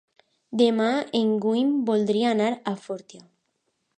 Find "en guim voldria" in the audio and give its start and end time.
1.19-2.31